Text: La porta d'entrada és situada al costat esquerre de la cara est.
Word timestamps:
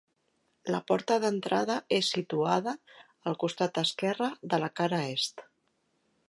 La 0.75 0.77
porta 0.91 1.17
d'entrada 1.25 1.75
és 1.97 2.09
situada 2.15 2.73
al 3.33 3.37
costat 3.45 3.79
esquerre 3.83 4.31
de 4.55 4.61
la 4.65 4.71
cara 4.81 5.05
est. 5.13 5.47